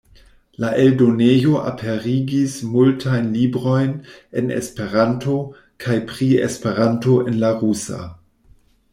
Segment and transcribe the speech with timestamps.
[0.61, 3.91] La eldonejo aperigis multajn librojn
[4.41, 5.35] en Esperanto
[5.85, 7.99] kaj pri Esperanto en la rusa.